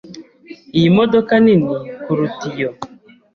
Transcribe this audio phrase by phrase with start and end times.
[0.77, 2.69] Iyi modoka nini kuruta iyo.